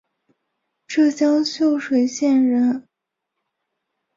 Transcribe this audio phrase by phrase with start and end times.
[0.87, 2.87] 浙江秀水县人。